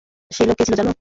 সেই 0.31 0.45
লোক 0.47 0.55
কে 0.57 0.63
ছিল 0.67 0.75
জানো? 0.75 0.89